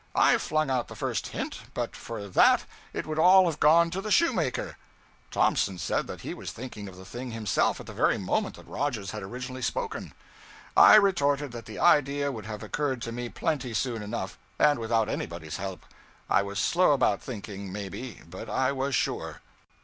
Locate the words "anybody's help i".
15.07-16.41